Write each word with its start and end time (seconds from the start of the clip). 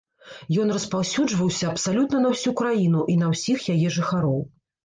Ён 0.63 0.71
распаўсюджваўся 0.75 1.69
абсалютна 1.73 2.23
на 2.25 2.33
ўсю 2.33 2.55
краіну 2.63 3.07
і 3.15 3.19
на 3.23 3.31
ўсіх 3.35 3.71
яе 3.75 3.87
жыхароў. 4.01 4.39